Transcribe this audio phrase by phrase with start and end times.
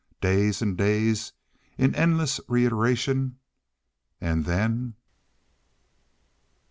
[0.19, 1.31] Days and days
[1.77, 3.37] in endless reiteration,
[4.19, 4.95] and then—?